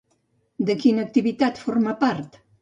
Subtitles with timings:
[0.69, 2.41] De quina activitat forma part?